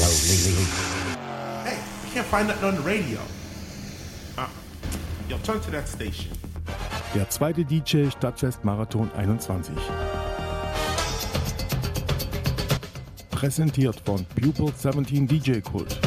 Hey, 0.00 1.76
I 1.76 2.14
can't 2.14 2.26
find 2.26 2.48
nothing 2.48 2.68
on 2.68 2.74
the 2.76 2.80
radio. 2.80 3.18
Uh, 4.38 4.48
yo, 5.28 5.36
turn 5.42 5.60
to 5.60 5.70
that 5.72 5.86
station. 5.86 6.30
Der 7.14 7.28
zweite 7.28 7.66
DJ 7.66 8.08
Stadtfest 8.10 8.64
Marathon 8.64 9.10
21. 9.14 9.74
Präsentiert 13.30 14.00
von 14.06 14.24
Pupil 14.24 14.72
17 14.74 15.26
DJ 15.26 15.60
Kult. 15.60 15.98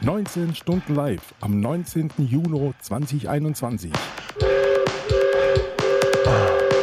19 0.00 0.56
Stunden 0.56 0.96
live 0.96 1.32
am 1.40 1.60
19. 1.60 2.10
Juni 2.18 2.72
2021. 2.80 3.92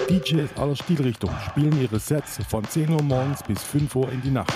DJs 0.09 0.49
aller 0.57 0.75
Stilrichtungen 0.75 1.37
spielen 1.49 1.81
ihre 1.81 1.99
Sets 1.99 2.39
von 2.47 2.63
10 2.63 2.89
Uhr 2.89 3.03
morgens 3.03 3.43
bis 3.43 3.61
5 3.63 3.95
Uhr 3.95 4.11
in 4.11 4.21
die 4.21 4.31
Nacht. 4.31 4.53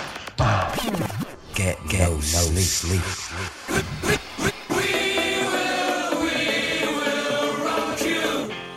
Get, 1.54 1.78
get 1.90 2.10
no 2.10 2.22
sleep. 2.22 3.02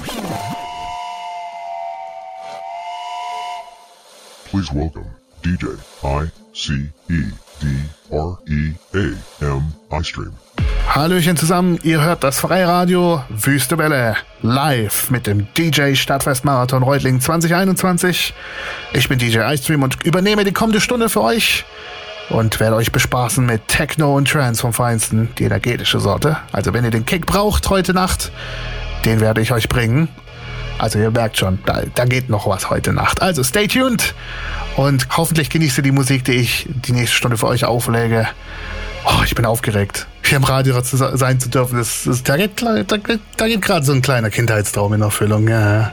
Please 4.50 4.74
welcome 4.74 5.08
DJ 5.44 5.66
I 6.04 6.30
C 6.54 6.90
E 7.10 7.24
D 7.62 7.68
R 8.12 8.38
E 8.48 8.74
A 8.94 9.46
M 9.46 9.74
iStream. 9.92 10.32
Hallöchen 10.88 11.36
zusammen, 11.36 11.80
ihr 11.84 12.02
hört 12.02 12.24
das 12.24 12.40
Freiradio 12.40 13.22
Wüste 13.30 13.78
Welle 13.78 14.16
live 14.42 15.10
mit 15.10 15.28
dem 15.28 15.48
DJ 15.58 15.96
Stadtfest 15.96 16.46
Marathon 16.46 16.84
Reutling 16.84 17.20
2021. 17.20 18.34
Ich 18.94 19.10
bin 19.10 19.20
DJ 19.20 19.40
iStream 19.40 19.84
und 19.84 20.02
übernehme 20.06 20.46
die 20.46 20.54
kommende 20.54 20.80
Stunde 20.80 21.10
für 21.10 21.22
euch 21.22 21.66
und 22.30 22.60
werde 22.60 22.76
euch 22.76 22.92
bespaßen 22.92 23.46
mit 23.46 23.68
Techno 23.68 24.16
und 24.16 24.30
Trance 24.30 24.62
vom 24.62 24.74
Feinsten, 24.74 25.30
die 25.38 25.44
energetische 25.44 26.00
Sorte. 26.00 26.38
Also 26.52 26.74
wenn 26.74 26.84
ihr 26.84 26.92
den 26.92 27.06
Kick 27.06 27.26
braucht 27.26 27.70
heute 27.70 27.94
Nacht, 27.94 28.32
den 29.06 29.20
werde 29.20 29.42
ich 29.42 29.52
euch 29.52 29.70
bringen. 29.70 30.08
Also 30.78 31.00
ihr 31.00 31.12
merkt 31.12 31.38
schon, 31.38 31.60
da, 31.66 31.84
da 31.94 32.06
geht 32.06 32.30
noch 32.30 32.48
was 32.48 32.70
heute 32.70 32.92
Nacht. 32.92 33.22
Also 33.22 33.44
stay 33.44 33.68
tuned 33.68 34.14
und 34.76 35.08
hoffentlich 35.16 35.50
genießt 35.50 35.78
ihr 35.78 35.84
die 35.84 35.92
Musik, 35.92 36.26
die 36.26 36.34
ich 36.34 36.68
die 36.70 36.92
nächste 36.92 37.16
Stunde 37.16 37.38
für 37.38 37.48
euch 37.48 37.66
auflege. 37.66 38.28
Oh, 39.06 39.24
ich 39.24 39.36
bin 39.36 39.46
aufgeregt. 39.46 40.08
Hier 40.24 40.38
im 40.38 40.44
Radio 40.44 40.82
zu 40.82 40.98
sein 40.98 41.40
zu 41.40 41.50
dürfen, 41.50 41.78
das, 41.78 42.04
das, 42.06 42.24
da 42.24 42.36
geht, 42.36 42.62
da, 42.62 42.84
da 42.84 43.48
geht 43.48 43.62
gerade 43.62 43.86
so 43.86 43.94
ein 43.94 44.02
kleiner 44.02 44.32
Kindheitstraum 44.32 44.94
in 44.94 45.02
Erfüllung. 45.02 45.48
Ja. 45.48 45.92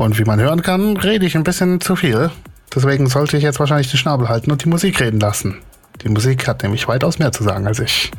Und 0.00 0.18
wie 0.18 0.24
man 0.24 0.40
hören 0.40 0.62
kann, 0.62 0.96
rede 0.96 1.26
ich 1.26 1.36
ein 1.36 1.44
bisschen 1.44 1.78
zu 1.82 1.94
viel. 1.94 2.30
Deswegen 2.74 3.06
sollte 3.06 3.36
ich 3.36 3.42
jetzt 3.42 3.60
wahrscheinlich 3.60 3.90
den 3.90 3.98
Schnabel 3.98 4.30
halten 4.30 4.50
und 4.50 4.64
die 4.64 4.68
Musik 4.70 4.98
reden 4.98 5.20
lassen. 5.20 5.58
Die 6.00 6.08
Musik 6.08 6.48
hat 6.48 6.62
nämlich 6.62 6.88
weitaus 6.88 7.18
mehr 7.18 7.32
zu 7.32 7.44
sagen 7.44 7.66
als 7.66 7.80
ich. 7.80 8.10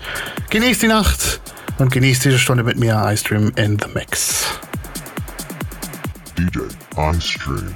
Genießt 0.52 0.84
die 0.84 0.88
Nacht 0.88 1.42
und 1.80 1.92
genießt 1.92 2.24
diese 2.24 2.38
Stunde 2.38 2.64
mit 2.64 2.78
mir, 2.78 3.04
iStream 3.12 3.52
in 3.56 3.80
the 3.80 3.88
Mix. 3.96 4.46
DJ 6.38 6.60
iStream. 6.96 7.74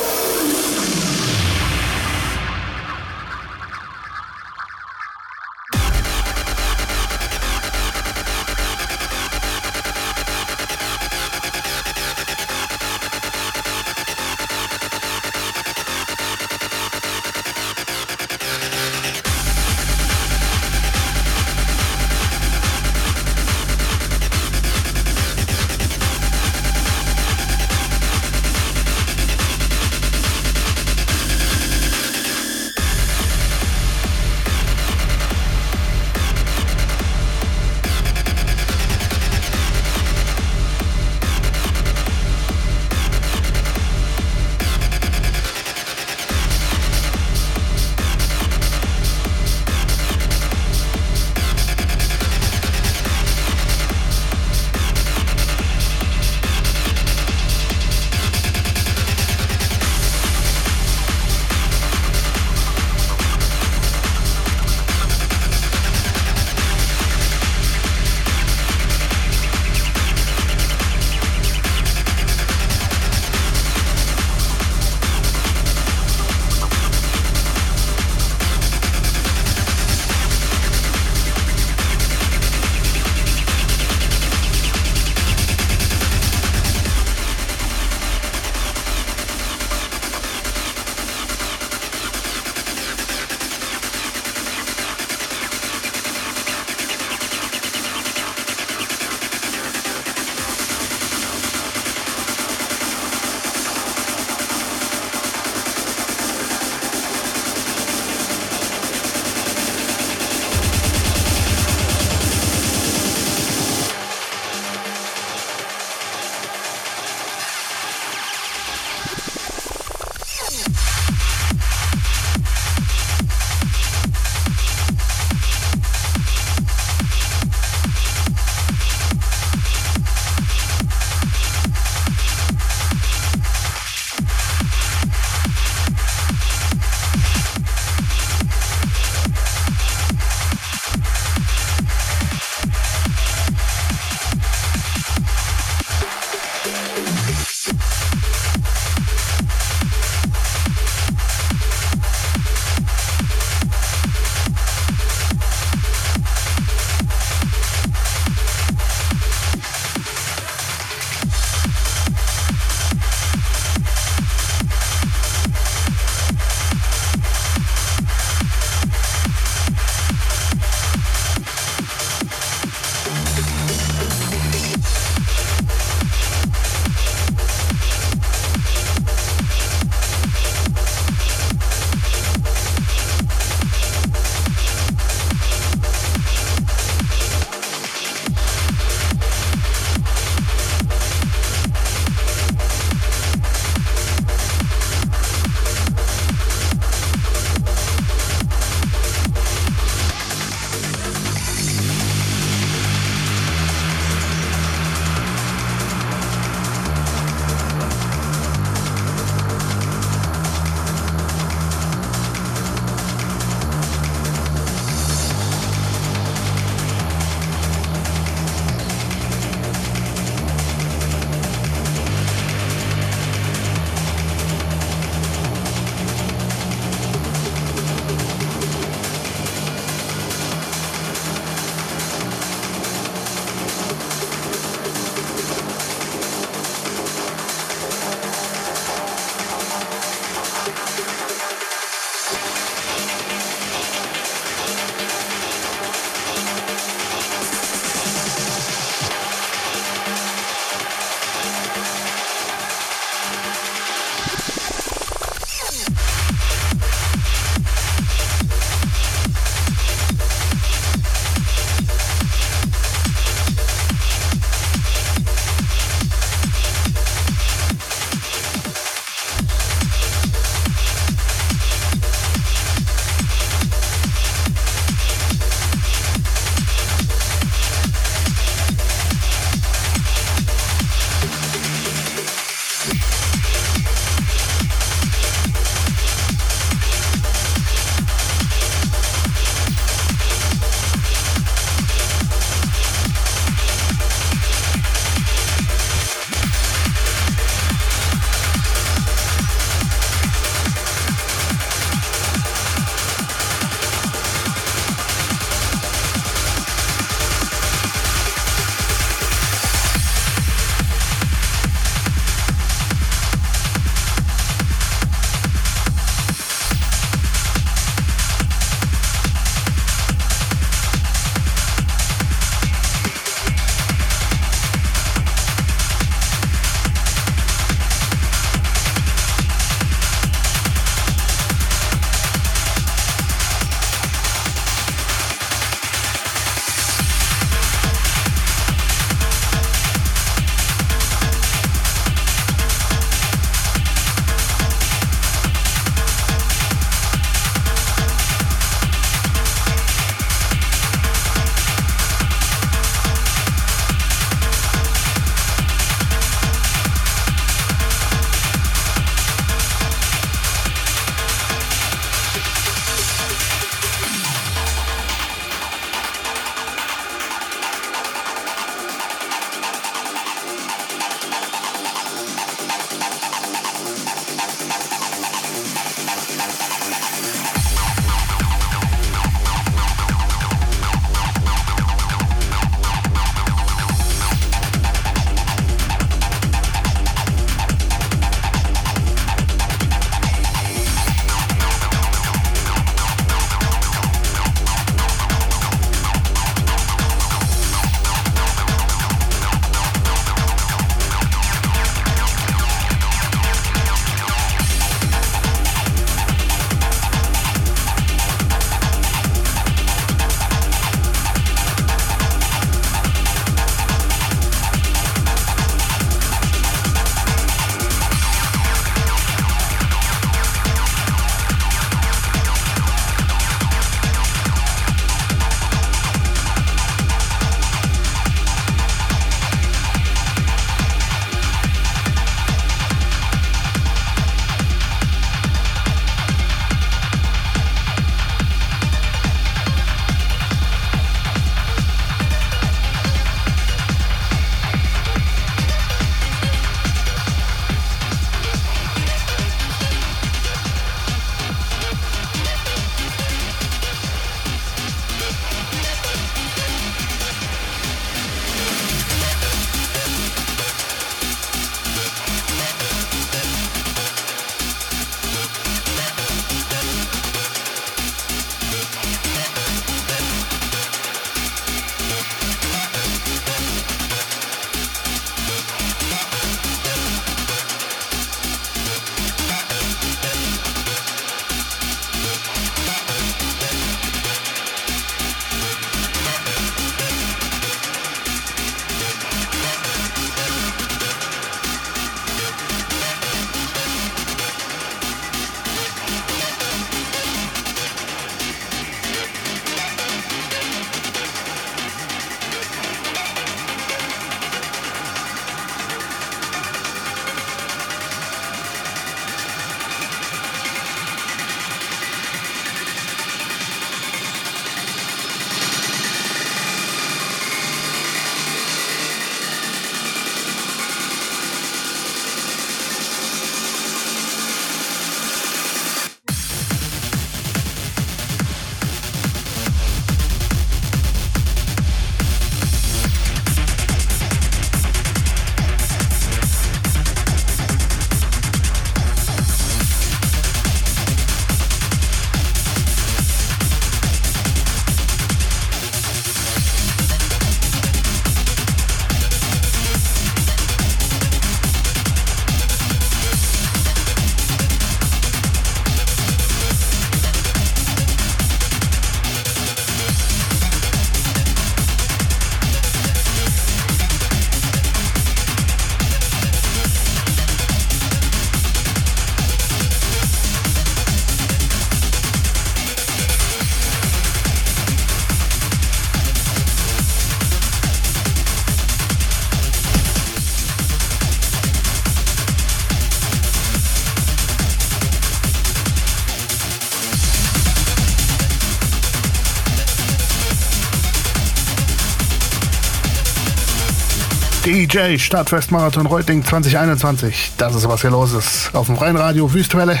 DJ 594.88 595.18
Stadtfestmarathon 595.18 596.06
Reutling 596.06 596.42
2021. 596.42 597.52
Das 597.58 597.74
ist, 597.74 597.86
was 597.86 598.00
hier 598.00 598.08
los 598.08 598.32
ist. 598.32 598.70
Auf 598.72 598.86
dem 598.86 598.96
Freien 598.96 599.16
Radio 599.16 599.52
Wüstewelle. 599.52 600.00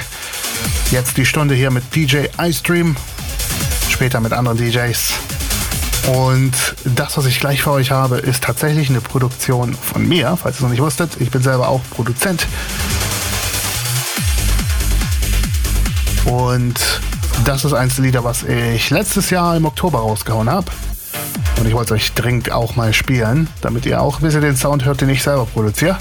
Jetzt 0.90 1.18
die 1.18 1.26
Stunde 1.26 1.54
hier 1.54 1.70
mit 1.70 1.94
DJ 1.94 2.28
iStream. 2.40 2.96
Später 3.90 4.20
mit 4.20 4.32
anderen 4.32 4.56
DJs. 4.56 5.12
Und 6.06 6.54
das, 6.86 7.18
was 7.18 7.26
ich 7.26 7.38
gleich 7.38 7.60
für 7.60 7.72
euch 7.72 7.90
habe, 7.90 8.16
ist 8.16 8.44
tatsächlich 8.44 8.88
eine 8.88 9.02
Produktion 9.02 9.74
von 9.74 10.08
mir, 10.08 10.38
falls 10.40 10.54
ihr 10.54 10.60
es 10.60 10.62
noch 10.62 10.70
nicht 10.70 10.80
wusstet. 10.80 11.20
Ich 11.20 11.30
bin 11.30 11.42
selber 11.42 11.68
auch 11.68 11.82
Produzent. 11.90 12.46
Und 16.24 16.80
das 17.44 17.66
ist 17.66 17.74
eins 17.74 17.96
der 17.96 18.04
Lieder, 18.06 18.24
was 18.24 18.42
ich 18.42 18.88
letztes 18.88 19.28
Jahr 19.28 19.54
im 19.54 19.66
Oktober 19.66 19.98
rausgehauen 19.98 20.48
habe. 20.48 20.70
Und 21.58 21.66
ich 21.66 21.74
wollte 21.74 21.94
es 21.94 22.00
euch 22.00 22.12
dringend 22.12 22.52
auch 22.52 22.76
mal 22.76 22.92
spielen, 22.94 23.48
damit 23.60 23.84
ihr 23.84 24.00
auch 24.00 24.20
ein 24.20 24.22
bisschen 24.22 24.42
den 24.42 24.56
Sound 24.56 24.84
hört, 24.84 25.00
den 25.00 25.08
ich 25.08 25.22
selber 25.22 25.44
produziere. 25.46 25.98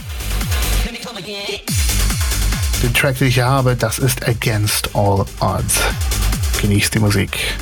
Den 2.84 2.93
Track, 2.93 3.17
den 3.17 3.28
ich 3.28 3.36
hier 3.36 3.48
habe, 3.48 3.76
das 3.76 3.98
ist 3.98 4.28
Against 4.28 4.96
All 4.96 5.26
Odds. 5.39 5.82
Genießt 6.62 6.93
die 6.93 7.00
Musik. 7.00 7.58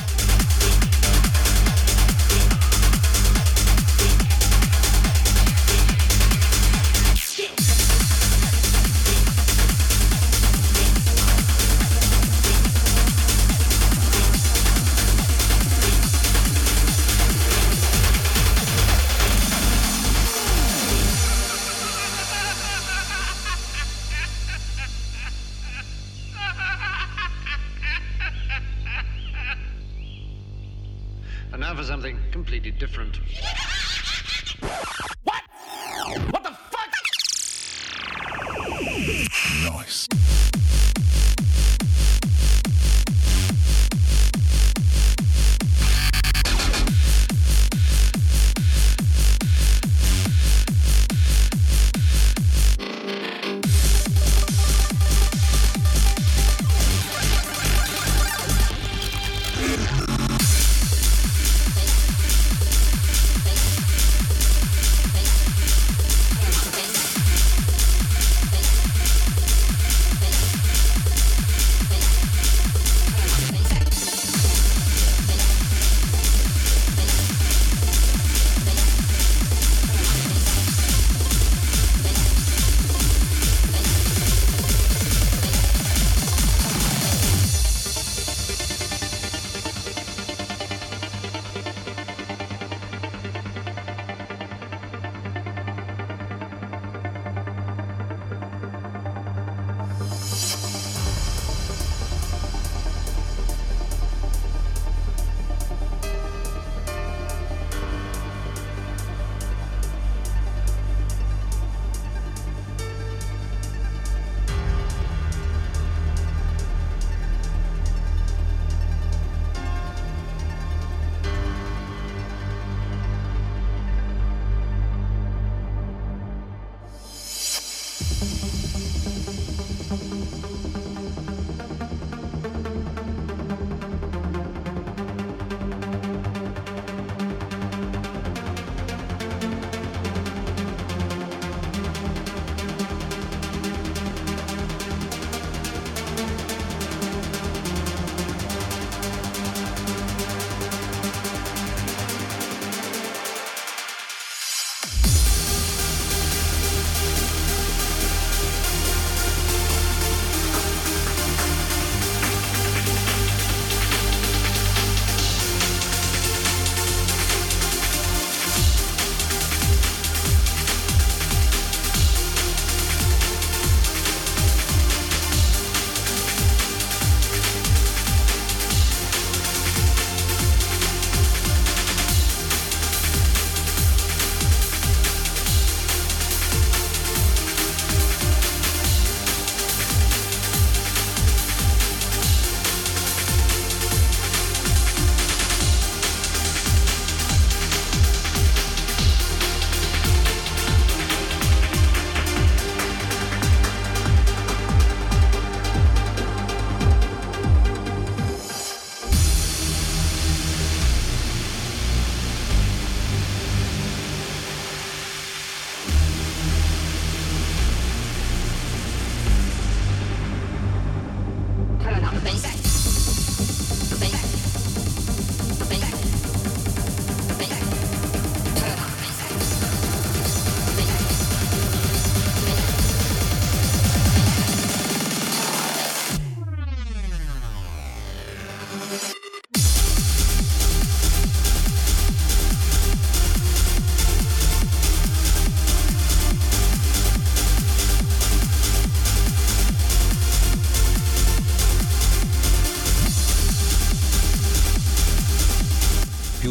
For 31.76 31.84
something 31.84 32.18
completely 32.32 32.72
different. 32.72 33.20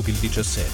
il 0.07 0.17
17. 0.19 0.65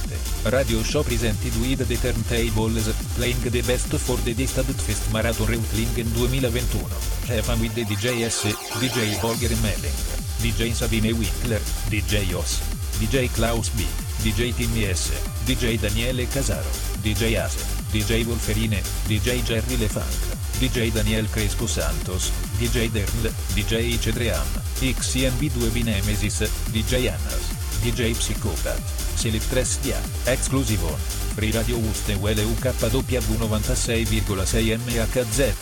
Radio 0.45 0.83
Show 0.83 1.03
presented 1.03 1.55
with 1.61 1.87
the 1.87 1.97
turntables, 1.97 2.93
playing 3.17 3.41
the 3.51 3.63
best 3.63 3.95
for 3.97 4.19
the 4.25 4.35
Distad 4.35 4.67
Fest 4.67 5.11
Marathon 5.13 5.47
Reutlingen 5.47 6.07
2021. 6.15 6.91
Stefan 7.25 7.61
with 7.61 7.75
the 7.75 7.85
DJS, 7.85 8.53
DJ 8.81 9.15
Volger 9.21 9.55
Melling, 9.63 9.95
DJ 10.43 10.75
Sabine 10.75 11.13
Winkler, 11.13 11.61
DJ 11.89 12.35
Os, 12.35 12.61
DJ 12.99 13.29
Klaus 13.33 13.71
B, 13.71 13.85
DJ 14.23 14.53
Timmy 14.53 14.87
S, 14.87 15.13
DJ 15.47 15.79
Daniele 15.79 16.27
Casaro, 16.27 16.71
DJ 17.03 17.39
Ase, 17.39 17.65
DJ 17.93 18.25
Wolferine, 18.27 18.83
DJ 19.07 19.43
Jerry 19.45 19.77
LeFunk, 19.77 20.37
DJ 20.59 20.91
Daniel 20.93 21.27
Crespo 21.29 21.67
Santos, 21.67 22.33
DJ 22.59 22.91
Dernl, 22.91 23.31
DJ 23.55 23.97
Cedream, 23.99 24.43
XCNB2 24.81 25.71
Binemesis, 25.71 26.51
DJ 26.73 27.09
Annas, 27.09 27.60
DJ 27.83 28.15
Psychopath, 28.15 28.81
Selectress 29.17 29.79
Dia, 29.83 30.01
Exclusive 30.27 30.85
On, 30.85 30.97
Free 31.35 31.51
Radio 31.53 31.77
Uste 31.79 32.15
Welle 32.17 32.45
UKW 32.45 33.37
96,6 33.39 34.79
MHz, 34.87 35.55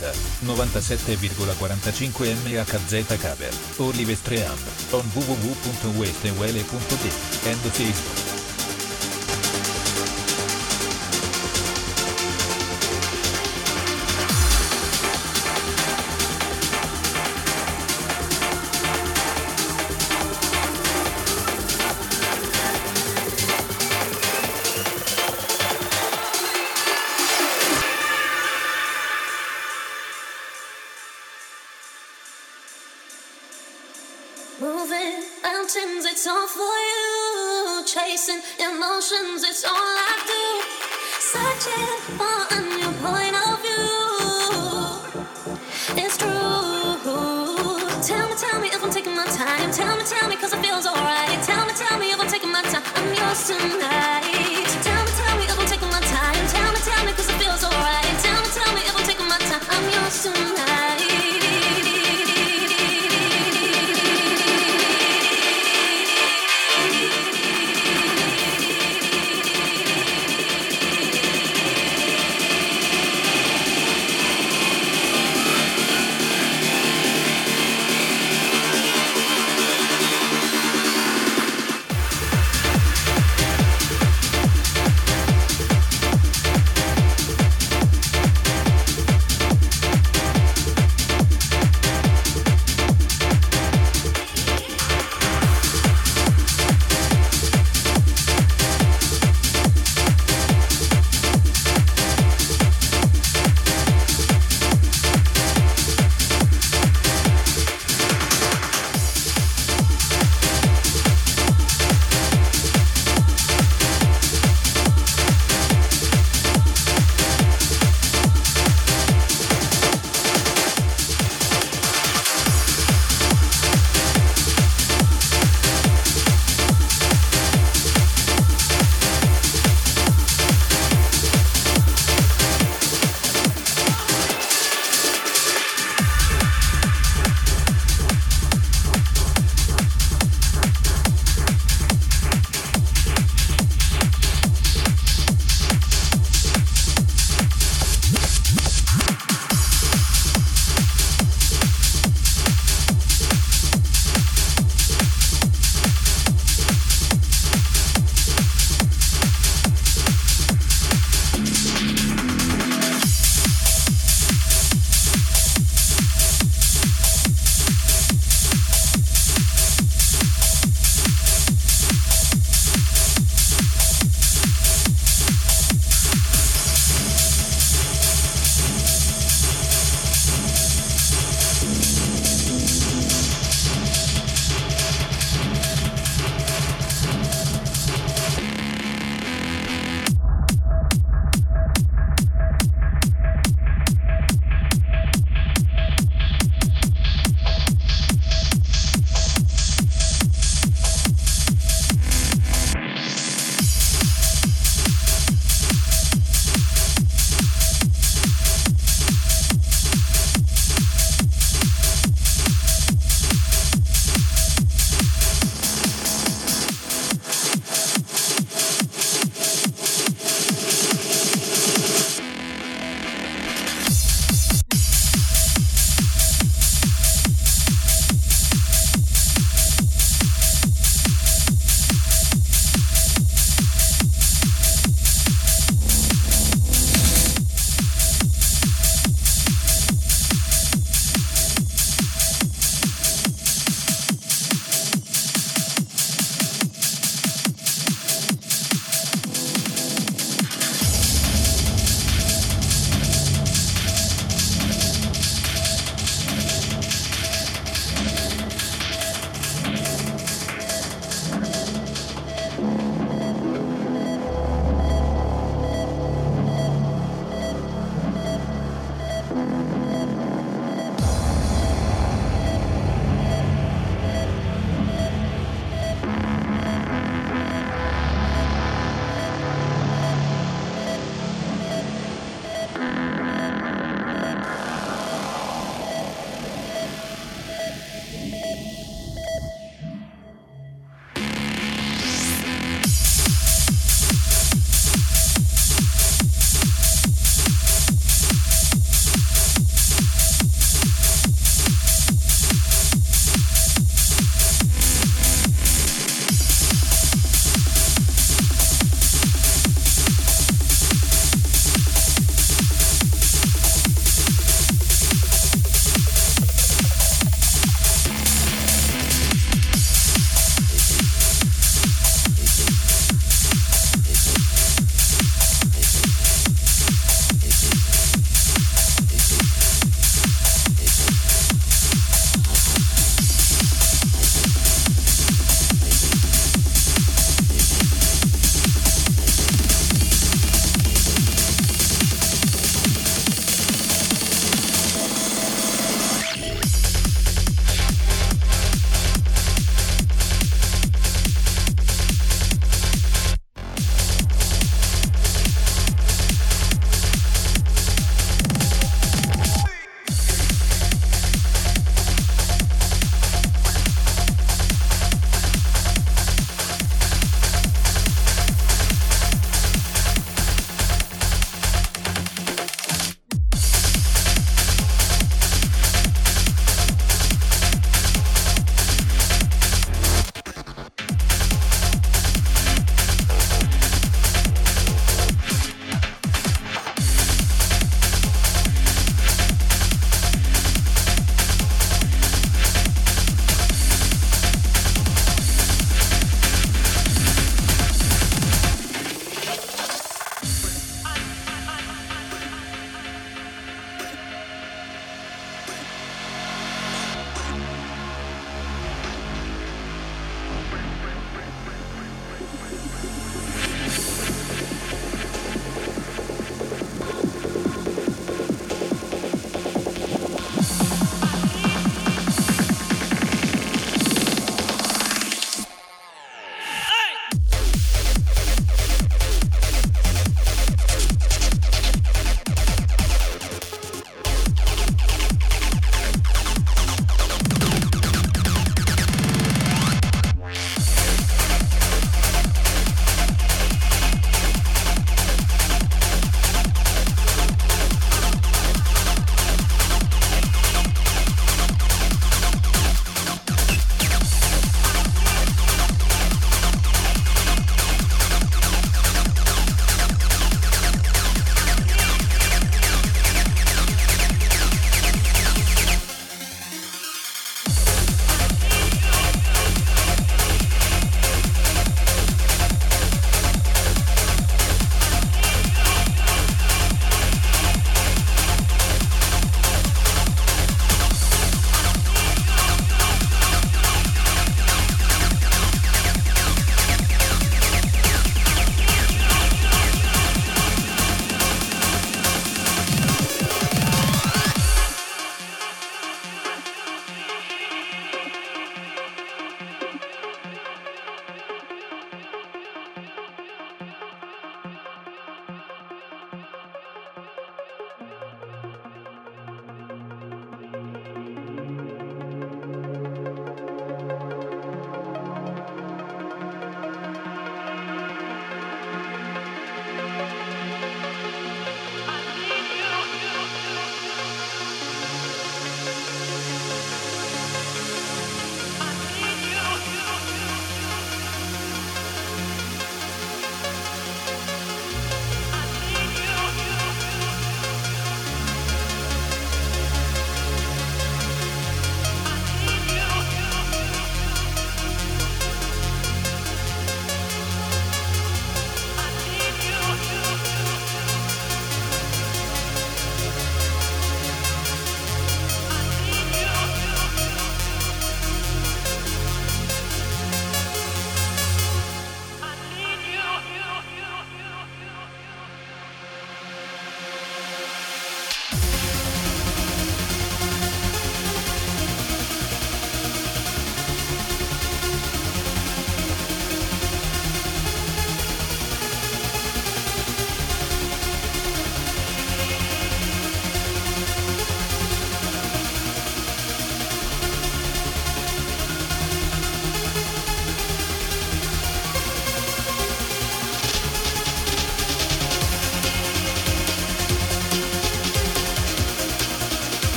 97,45 0.45 2.35
MHz 2.45 3.17
Cover, 3.17 3.53
Olive 3.79 4.15
Stream, 4.15 4.57
on 4.93 5.03
www.westewelle.de, 5.15 7.11
and 7.49 7.59
Facebook. 7.71 8.38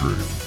Trade. 0.00 0.39